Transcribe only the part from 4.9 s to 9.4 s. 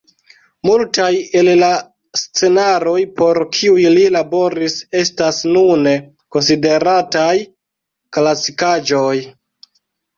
estas nune konsiderataj klasikaĵoj.